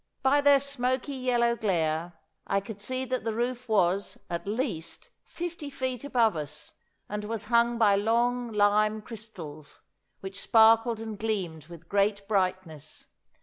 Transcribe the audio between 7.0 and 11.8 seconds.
and was hung by long lime crystals, which sparkled and gleamed